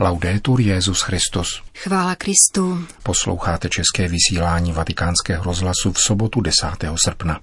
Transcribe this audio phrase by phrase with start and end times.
[0.00, 1.62] Laudetur Jezus Christus.
[1.78, 2.84] Chvála Kristu.
[3.02, 6.66] Posloucháte české vysílání Vatikánského rozhlasu v sobotu 10.
[7.04, 7.40] srpna.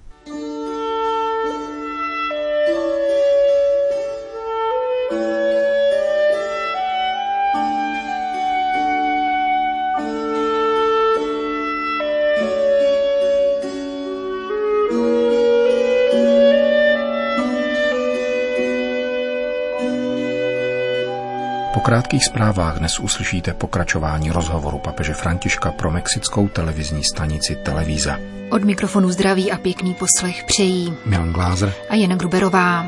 [21.80, 28.18] Krátkých zprávách dnes uslyšíte pokračování rozhovoru papeže Františka pro mexickou televizní stanici Televíza.
[28.50, 32.86] Od mikrofonu zdraví a pěkný poslech přejí Milan Glázer a Jana Gruberová.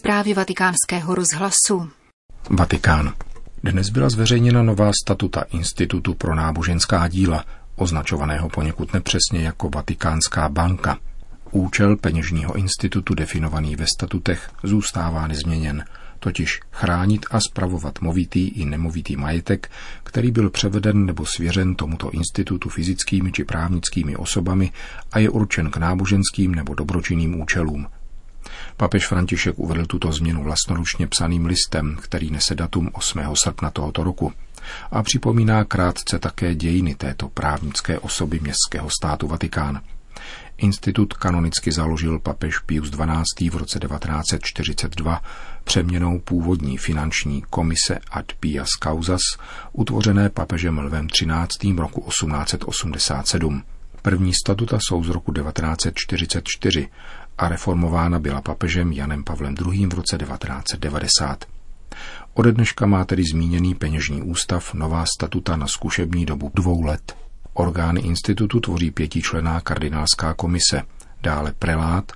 [0.00, 1.90] Zprávy vatikánského rozhlasu.
[2.50, 3.12] Vatikán.
[3.64, 7.44] Dnes byla zveřejněna nová statuta Institutu pro náboženská díla,
[7.76, 10.98] označovaného poněkud nepřesně jako Vatikánská banka.
[11.50, 15.84] Účel peněžního institutu definovaný ve statutech zůstává nezměněn,
[16.18, 19.70] totiž chránit a spravovat movitý i nemovitý majetek,
[20.04, 24.72] který byl převeden nebo svěřen tomuto institutu fyzickými či právnickými osobami
[25.12, 27.86] a je určen k náboženským nebo dobročinným účelům.
[28.76, 33.20] Papež František uvedl tuto změnu vlastnoručně psaným listem, který nese datum 8.
[33.34, 34.32] srpna tohoto roku
[34.90, 39.80] a připomíná krátce také dějiny této právnické osoby městského státu Vatikán.
[40.56, 43.50] Institut kanonicky založil papež Pius XII.
[43.50, 45.22] v roce 1942
[45.64, 49.20] přeměnou původní finanční komise ad pias causas,
[49.72, 51.76] utvořené papežem Lvem XIII.
[51.76, 53.62] roku 1887.
[54.02, 56.88] První statuta jsou z roku 1944
[57.38, 59.86] a reformována byla papežem Janem Pavlem II.
[59.86, 61.44] v roce 1990.
[62.34, 67.16] Ode dneška má tedy zmíněný peněžní ústav nová statuta na zkušební dobu dvou let.
[67.54, 70.82] Orgány institutu tvoří pětičlená kardinálská komise,
[71.22, 72.12] dále prelát,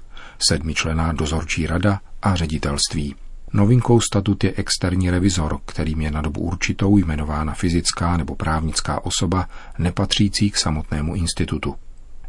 [0.48, 3.14] sedmičlená dozorčí rada a ředitelství.
[3.53, 9.48] Novinkou statut je externí revizor, kterým je na dobu určitou jmenována fyzická nebo právnická osoba
[9.78, 11.75] nepatřící k samotnému institutu.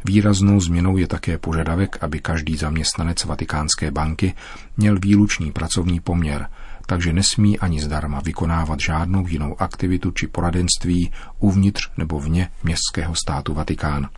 [0.04, 4.34] Výraznou změnou je také požadavek, aby každý zaměstnanec Vatikánské banky
[4.76, 6.48] měl výlučný pracovní poměr,
[6.86, 13.54] takže nesmí ani zdarma vykonávat žádnou jinou aktivitu či poradenství uvnitř nebo vně městského státu
[13.54, 14.08] Vatikán.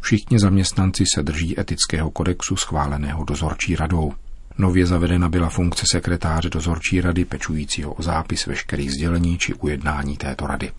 [0.00, 4.12] Všichni zaměstnanci se drží etického kodexu schváleného dozorčí radou.
[4.58, 10.46] Nově zavedena byla funkce sekretáře dozorčí rady pečujícího o zápis veškerých sdělení či ujednání této
[10.46, 10.72] rady.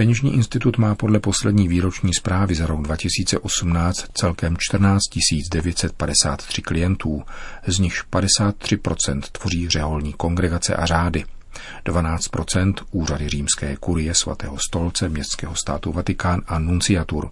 [0.00, 5.00] Peněžní institut má podle poslední výroční zprávy za rok 2018 celkem 14
[5.50, 7.22] 953 klientů,
[7.66, 11.24] z nichž 53% tvoří řeholní kongregace a řády,
[11.84, 17.30] 12% úřady římské kurie svatého stolce městského státu Vatikán a nunciatur.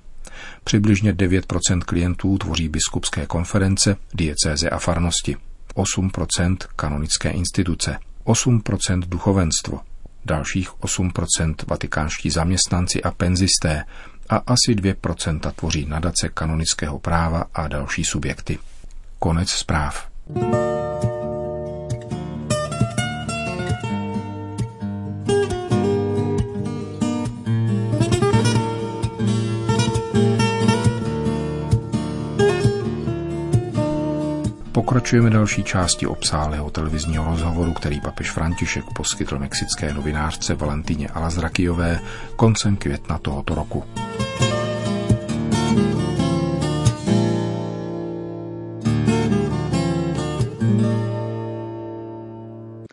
[0.65, 5.37] Přibližně 9% klientů tvoří biskupské konference, diecéze a farnosti,
[5.75, 9.81] 8% kanonické instituce, 8% duchovenstvo,
[10.29, 13.85] dalších 8% vatikánští zaměstnanci a penzisté
[14.29, 18.59] a asi 2% tvoří nadace kanonického práva a další subjekty.
[19.19, 20.09] Konec zpráv.
[34.89, 42.01] Pokračujeme další části obsáhlého televizního rozhovoru, který papež František poskytl mexické novinářce Valentíně Alazrakijové
[42.37, 43.85] koncem května tohoto roku.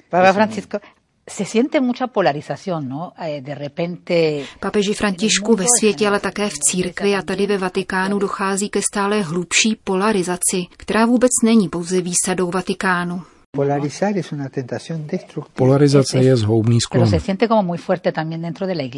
[0.09, 0.77] Papa Francisco,
[1.35, 3.13] se siente mucha polarización, ¿no?
[3.19, 4.45] Eh, de repente...
[4.59, 9.21] Papeži Františku ve světě, ale také v církvi a tady ve Vatikánu dochází ke stále
[9.21, 13.21] hlubší polarizaci, která vůbec není pouze výsadou Vatikánu.
[15.53, 17.09] Polarizace je zhoubný sklon.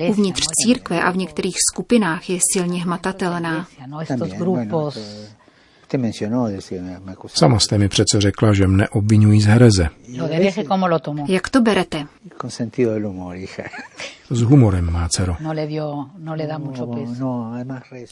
[0.09, 3.67] Uvnitř církve a v některých skupinách je silně hmatatelná.
[7.27, 9.89] Sama jste mi přece řekla, že mne obvinují z hereze.
[11.27, 12.03] Jak to berete?
[14.29, 15.35] S humorem, má dcero.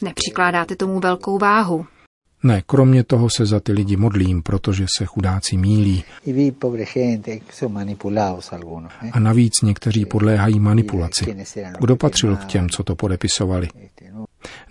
[0.02, 1.86] Nepřikládáte tomu velkou váhu.
[2.42, 6.04] Ne, kromě toho se za ty lidi modlím, protože se chudáci mílí.
[9.12, 11.36] A navíc někteří podléhají manipulaci.
[11.80, 13.68] Kdo patřil k těm, co to podepisovali?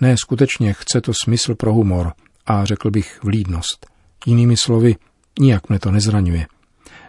[0.01, 2.13] Ne, skutečně chce to smysl pro humor
[2.45, 3.88] a řekl bych vlídnost.
[4.25, 4.95] Jinými slovy,
[5.39, 6.45] nijak mne to nezraňuje.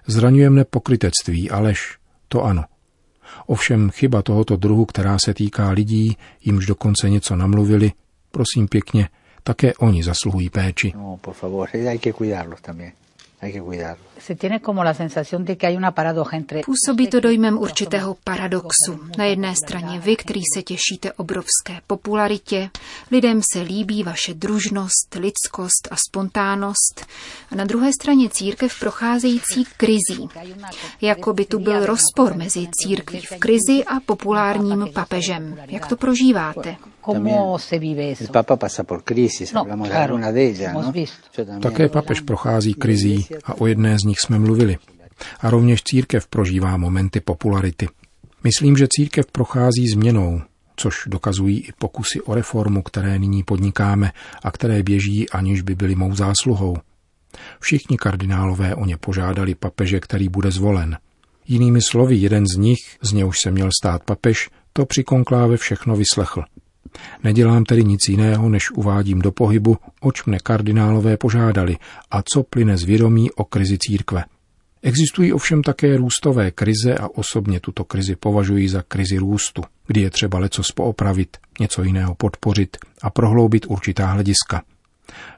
[0.07, 1.99] Zraňuje mne pokrytectví a lež,
[2.29, 2.65] to ano.
[3.47, 7.93] Ovšem chyba tohoto druhu, která se týká lidí, jimž dokonce něco namluvili,
[8.31, 9.09] prosím pěkně,
[9.47, 10.93] Také oni zasluhují péči.
[10.97, 12.93] No, por favor, hay que cuidarlos también.
[16.65, 19.01] Působí to dojmem určitého paradoxu.
[19.19, 22.71] Na jedné straně vy, který se těšíte obrovské popularitě,
[23.11, 27.07] lidem se líbí vaše družnost, lidskost a spontánnost,
[27.51, 30.29] a na druhé straně církev procházející krizí.
[31.01, 35.59] Jako by tu byl rozpor mezi církví v krizi a populárním papežem.
[35.69, 36.77] Jak to prožíváte?
[37.07, 38.25] ¿Cómo se vive eso?
[38.25, 40.93] El Papa pasa por crisis, No, hablamos de claro, alguna de ellas, hemos ¿no?
[40.93, 41.29] visto.
[41.39, 44.77] Yo también- Také papež prochází krizí a o jedné z nich jsme mluvili.
[45.41, 47.89] A rovněž církev prožívá momenty popularity.
[48.45, 50.41] Myslím, že církev prochází změnou,
[50.77, 54.13] což dokazují i pokusy o reformu, které nyní podnikáme
[54.43, 56.77] a které běží, aniž by byly mou zásluhou.
[57.61, 60.99] Všichni kardinálové o ně požádali papeže, který bude zvolen.
[61.47, 65.97] Jinými slovy, jeden z nich, z něhož se měl stát papež, to při konkláve všechno
[65.97, 66.43] vyslechl.
[67.25, 71.77] Nedělám tedy nic jiného, než uvádím do pohybu, oč mne kardinálové požádali
[72.11, 74.25] a co plyne z vědomí o krizi církve.
[74.83, 80.11] Existují ovšem také růstové krize a osobně tuto krizi považuji za krizi růstu, kdy je
[80.11, 84.63] třeba leco poopravit, něco jiného podpořit a prohloubit určitá hlediska.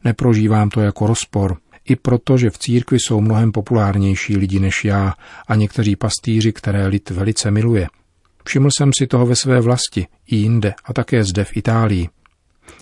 [0.04, 1.56] Neprožívám to jako rozpor,
[1.88, 5.14] i proto, že v církvi jsou mnohem populárnější lidi než já
[5.48, 7.88] a někteří pastýři, které lid velice miluje.
[8.48, 12.08] Všiml jsem si toho ve své vlasti, i jinde a také zde v Itálii.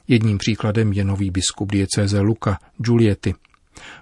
[0.09, 3.35] Jedním příkladem je nový biskup diecéze Luca Giulietti.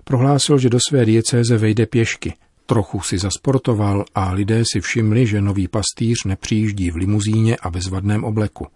[0.04, 2.34] Prohlásil, že do své diecéze vejde pěšky.
[2.66, 8.24] Trochu si zasportoval a lidé si všimli, že nový pastýř nepřijíždí v limuzíně a bezvadném
[8.24, 8.66] obleku.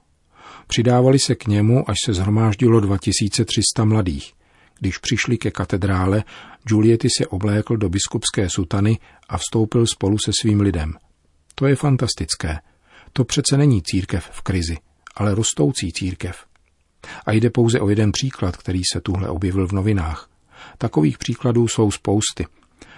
[0.66, 4.32] Přidávali se k němu, až se zhromáždilo 2300 mladých.
[4.80, 6.24] Když přišli ke katedrále,
[6.68, 8.98] Giulietti se oblékl do biskupské sutany
[9.28, 10.94] a vstoupil spolu se svým lidem.
[11.54, 12.58] To je fantastické.
[13.12, 14.76] To přece není církev v krizi,
[15.16, 16.44] ale rostoucí církev.
[17.26, 20.30] A jde pouze o jeden příklad, který se tuhle objevil v novinách.
[20.78, 22.46] Takových příkladů jsou spousty.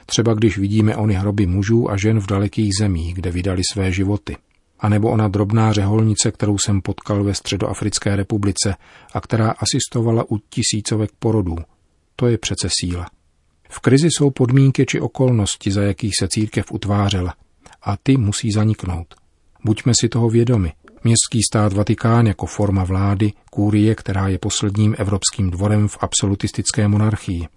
[0.07, 4.37] Třeba když vidíme ony hroby mužů a žen v dalekých zemích, kde vydali své životy.
[4.81, 8.75] A nebo ona drobná řeholnice, kterou jsem potkal ve Středoafrické republice
[9.13, 11.57] a která asistovala u tisícovek porodů.
[12.17, 13.07] To je přece síla.
[13.69, 17.35] V krizi jsou podmínky či okolnosti, za jakých se církev utvářela.
[17.83, 19.15] A ty musí zaniknout.
[19.65, 20.73] Buďme si toho vědomi.
[21.05, 27.49] Městský stát Vatikán jako forma vlády, kůrie, která je posledním evropským dvorem v absolutistické monarchii.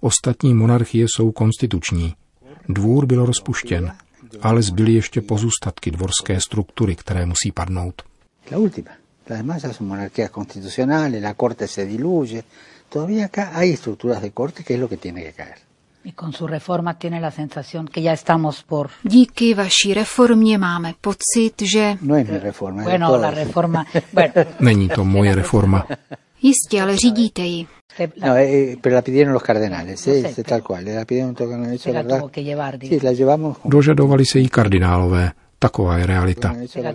[0.00, 2.14] Ostatní monarchie jsou konstituční.
[2.68, 3.92] Dvůr byl rozpuštěn,
[4.42, 8.02] ale zbyly ještě pozůstatky dvorské struktury, které musí padnout.
[8.52, 8.90] La última.
[15.38, 15.71] La.
[16.04, 18.90] Y con su reforma tiene la sensación que ya estamos por...
[19.04, 23.20] Díky vaší reformě máme pocit, že No es mi reforma, es de Bueno, todos.
[23.22, 23.86] la reforma...
[24.12, 25.86] Bueno, Není to moje reforma.
[26.40, 27.66] jistě, ale řídíte ji.
[28.24, 30.84] No, eh, pero la pidieron los cardenales, No eh, sé, es pero- tal cual.
[30.94, 31.90] La pidieron todo con eso,
[32.34, 35.32] llevar, Sí, la llevamos Dožadovali se jí kardinálové.
[35.58, 36.52] Taková je realita.
[36.82, 36.92] la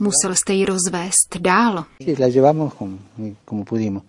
[0.00, 1.84] Musel jste ji rozvést dál.
[1.98, 2.98] Sí, la llevamos como,
[3.44, 4.02] como pudimos.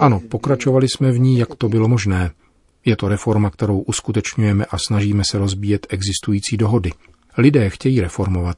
[0.00, 2.30] Ano, pokračovali jsme v ní, jak to bylo možné.
[2.84, 6.90] Je to reforma, kterou uskutečňujeme a snažíme se rozbíjet existující dohody.
[7.38, 8.56] Lidé chtějí reformovat.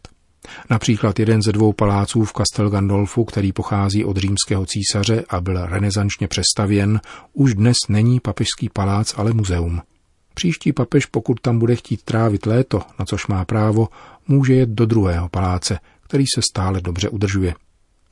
[0.70, 5.66] Například jeden ze dvou paláců v Castel Gandolfu, který pochází od římského císaře a byl
[5.66, 7.00] renesančně přestavěn,
[7.32, 9.82] už dnes není papežský palác, ale muzeum.
[10.34, 13.88] Příští papež, pokud tam bude chtít trávit léto, na což má právo,
[14.28, 17.54] může jet do druhého paláce, který se stále dobře udržuje.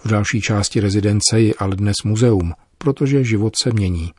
[0.04, 4.12] V další části rezidence je ale dnes muzeum, protože život se mění.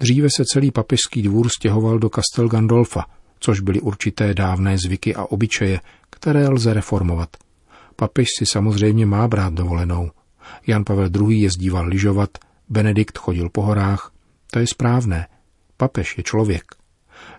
[0.00, 3.04] Dříve se celý papežský dvůr stěhoval do Castel Gandolfa,
[3.38, 5.80] což byly určité dávné zvyky a obyčeje,
[6.10, 7.28] které lze reformovat.
[7.96, 10.10] Papež si samozřejmě má brát dovolenou.
[10.66, 11.40] Jan Pavel II.
[11.40, 12.30] jezdíval lyžovat,
[12.68, 14.12] Benedikt chodil po horách.
[14.50, 15.26] To je správné.
[15.76, 16.64] Papež je člověk.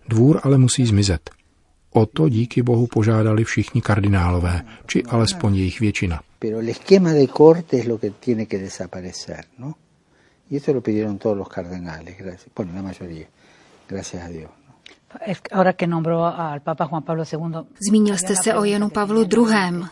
[0.08, 1.30] Dvůr ale musí zmizet.
[1.94, 6.20] O to díky Bohu požádali všichni kardinálové, či alespoň jejich většina.
[6.40, 9.76] Pero el esquema de corte es lo que tiene que desaparecer, ¿no?
[10.50, 12.50] Y eso lo pidieron todos los cardenales, gracias.
[12.56, 13.28] Bueno, la mayoría,
[13.88, 14.52] gracias a Dios.
[14.68, 14.76] ¿no?
[15.26, 17.40] Es que Ahora que nombró al Papa Juan Pablo II...
[17.90, 19.84] Zmínil jste se o Janu Pavlu II.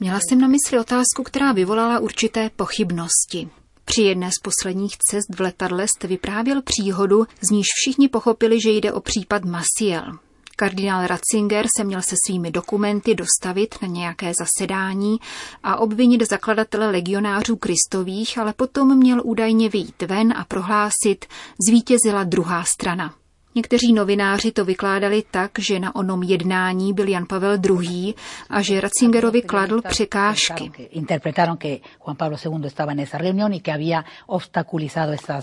[0.00, 3.48] Měla jsem na mysli otázku, která vyvolala určité pochybnosti.
[3.84, 8.70] Při jedné z posledních cest v letadle jste vyprávěl příhodu, z níž všichni pochopili, že
[8.70, 10.18] jde o případ Masiel.
[10.60, 15.18] Kardinál Ratzinger se měl se svými dokumenty dostavit na nějaké zasedání
[15.62, 21.24] a obvinit zakladatele legionářů kristových, ale potom měl údajně vyjít ven a prohlásit,
[21.66, 23.14] zvítězila druhá strana.
[23.54, 28.14] Někteří novináři to vykládali tak, že na onom jednání byl Jan Pavel II.
[28.50, 30.70] a že Ratzingerovi kladl překážky.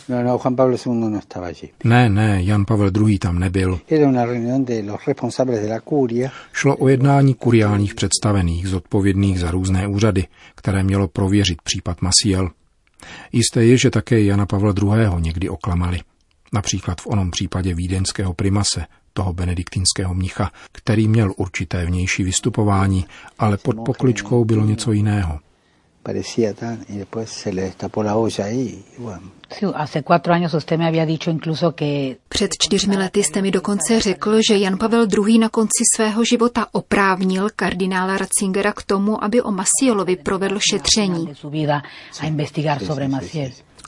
[0.10, 1.70] No, no, Juan Pablo II no estaba allí.
[1.84, 3.20] Ne, ne, Jan Pavel II.
[3.20, 3.80] tam nebyl.
[3.88, 9.40] Era una reunión de los responsables de la curia Šlo o jednání kuriálních představených, zodpovědných
[9.40, 12.50] za různé úřady, které mělo prověřit případ Masiel.
[13.32, 15.22] Jisté je, že také Jana Pavla II.
[15.22, 16.00] někdy oklamali.
[16.54, 23.06] Například v onom případě vídeňského primase, toho benediktinského mnicha, který měl určité vnější vystupování,
[23.40, 25.40] ale pod pokličkou bylo něco jiného.
[26.08, 29.32] parecía tan y después se le destapó la olla y bueno
[32.30, 35.38] Před čtyřmi lety jste mi dokonce řekl, že Jan Pavel II.
[35.38, 41.28] na konci svého života oprávnil kardinála Ratzingera k tomu, aby o Masielovi provedl šetření.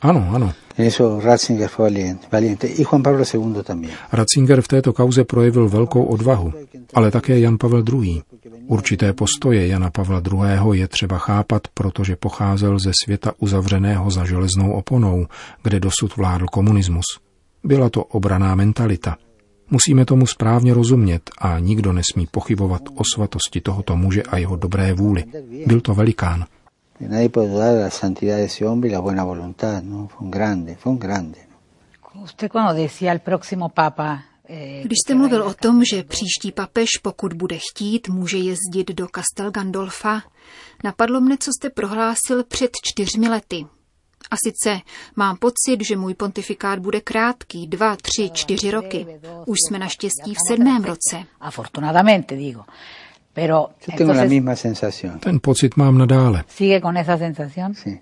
[0.01, 0.53] Ano, ano.
[0.79, 5.23] en eso Ratzinger fue valiente, valiente y Juan Pablo II también Ratzinger v této kauze
[5.23, 6.53] projevil velkou odvahu,
[6.93, 8.23] ale také Jan Pavel II.
[8.67, 10.79] Určité postoje Jana Pavla II.
[10.79, 15.27] je třeba chápat, protože pocházel ze světa uzavřeného za železnou oponou,
[15.63, 17.05] kde dosud vládl komunismus.
[17.63, 19.17] Byla to obraná mentalita.
[19.71, 24.93] Musíme tomu správně rozumět a nikdo nesmí pochybovat o svatosti tohoto muže a jeho dobré
[24.93, 25.23] vůli.
[25.65, 26.45] Byl to velikán.
[26.99, 30.25] Nadie puede dudar de la santidad de ese hombre y la buena voluntad no fue
[30.25, 31.59] un grande fue un grande ¿no?
[32.23, 36.89] Usted cuando decía el próximo papa eh, Když jste mluvil o tom, že příští papež,
[37.01, 40.21] pokud bude chtít, může jezdit do Castel Gandolfa,
[40.83, 43.65] napadlo mne, co jste prohlásil před čtyřmi lety.
[44.31, 44.81] A sice
[45.15, 49.07] mám pocit, že můj pontifikát bude krátký, dva, tři, čtyři roky.
[49.45, 51.23] Už jsme naštěstí v sedmém roce.
[51.39, 52.61] afortunadamente digo.
[53.39, 56.43] Pero yo tengo la entonces, misma sensación Ten pocit mám nadále.
[56.47, 57.73] sigue con esa sensación.
[57.75, 57.99] sí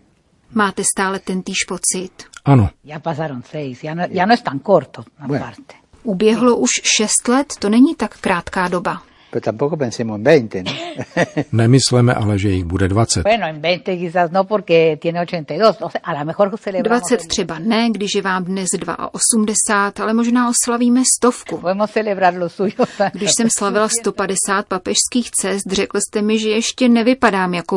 [0.54, 2.14] Máte stále ten týž pocit.
[2.46, 5.36] Ano, Ya pasaron seis, ya no, ya no es tan corto Bueno.
[5.46, 5.76] aparte.
[6.04, 9.02] Uběhlo už šest let, to není tak krátká doba.
[9.32, 10.72] Pero tampoco pensemos en 20 ¿no?
[11.52, 13.22] nemysleme ale, že jich bude 20.
[13.24, 15.78] Bueno, en 20 quizás no porque tiene 82.
[15.82, 18.70] O sea, a lo mejor celebramos 20 třeba ne, když je vám dnes
[19.12, 21.58] 82, ale možná oslavíme stovku.
[21.58, 22.86] Podemos celebrar lo suyo.
[23.14, 27.76] Když jsem slavila 150 papežských cest, řekl jste mi, že ještě nevypadám jako.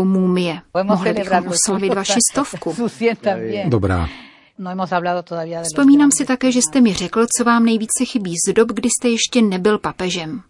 [0.73, 2.75] Podemos Mohli bychom oslavit vaši stovku.
[3.69, 4.09] Dobrá.
[4.61, 7.65] No hemos hablado todavía de los Vzpomínám si také, že jste mi řekl, co vám
[7.65, 10.43] nejvíce chybí z dob, kdy jste ještě nebyl papežem.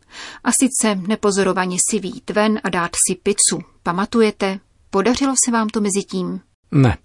[0.45, 3.64] A sice nepozorovaně si výjít ven a dát si pizzu.
[3.83, 4.59] Pamatujete?
[4.90, 6.40] Podařilo se vám to mezi tím?
[6.71, 6.97] Ne.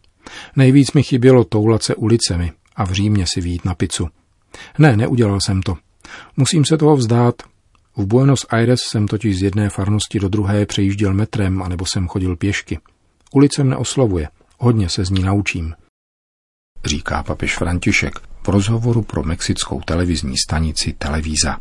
[0.55, 4.07] Nejvíc mi chybělo toulat se ulicemi a v Římě si výjít na picu.
[4.77, 5.77] Ne, neudělal jsem to.
[6.37, 7.35] Musím se toho vzdát.
[7.97, 12.35] V Buenos Aires jsem totiž z jedné farnosti do druhé přejížděl metrem, anebo jsem chodil
[12.35, 12.79] pěšky.
[13.33, 14.27] Ulice mne oslovuje.
[14.59, 15.73] Hodně se z ní naučím.
[16.85, 21.59] Říká papež František v rozhovoru pro mexickou televizní stanici Televíza.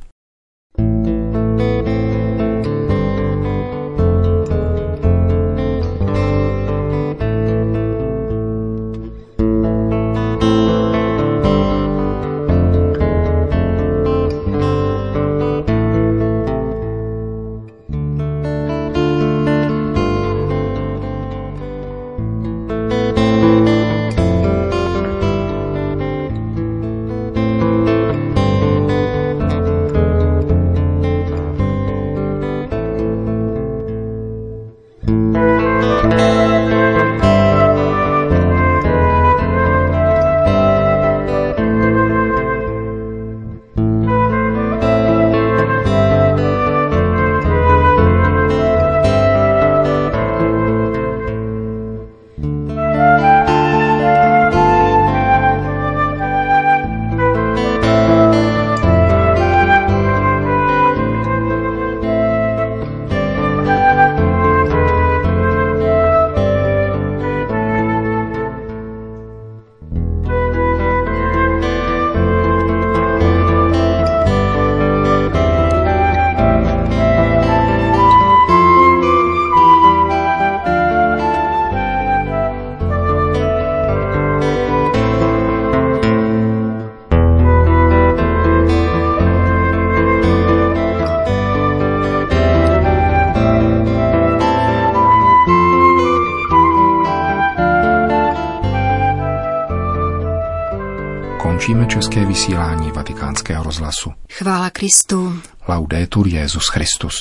[102.05, 104.13] České vysílání vatikánského rozhlasu.
[104.33, 105.39] Chvála Kristu.
[105.69, 107.15] Laudetur Jezus Christus.